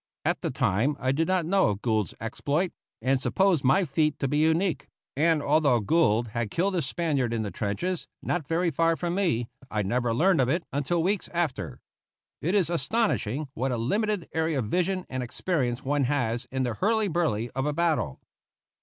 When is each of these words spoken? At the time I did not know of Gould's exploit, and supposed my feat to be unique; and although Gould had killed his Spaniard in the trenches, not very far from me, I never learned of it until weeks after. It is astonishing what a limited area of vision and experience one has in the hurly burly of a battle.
At 0.25 0.41
the 0.41 0.49
time 0.49 0.97
I 0.99 1.11
did 1.11 1.27
not 1.27 1.45
know 1.45 1.69
of 1.69 1.83
Gould's 1.83 2.15
exploit, 2.19 2.71
and 3.03 3.21
supposed 3.21 3.63
my 3.63 3.85
feat 3.85 4.17
to 4.17 4.27
be 4.27 4.39
unique; 4.39 4.87
and 5.15 5.43
although 5.43 5.79
Gould 5.79 6.29
had 6.29 6.49
killed 6.49 6.73
his 6.73 6.87
Spaniard 6.87 7.31
in 7.31 7.43
the 7.43 7.51
trenches, 7.51 8.07
not 8.19 8.47
very 8.47 8.71
far 8.71 8.95
from 8.95 9.13
me, 9.13 9.47
I 9.69 9.83
never 9.83 10.11
learned 10.11 10.41
of 10.41 10.49
it 10.49 10.63
until 10.73 11.03
weeks 11.03 11.29
after. 11.35 11.79
It 12.41 12.55
is 12.55 12.67
astonishing 12.67 13.49
what 13.53 13.71
a 13.71 13.77
limited 13.77 14.27
area 14.33 14.57
of 14.57 14.65
vision 14.65 15.05
and 15.07 15.21
experience 15.21 15.83
one 15.85 16.05
has 16.05 16.47
in 16.51 16.63
the 16.63 16.73
hurly 16.73 17.07
burly 17.07 17.51
of 17.51 17.67
a 17.67 17.73
battle. 17.73 18.19